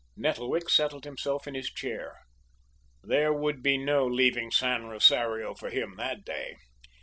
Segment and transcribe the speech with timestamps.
[0.17, 2.17] Nettlewick settled himself in his chair.
[3.03, 6.55] There would be no leaving San Rosario for him that day.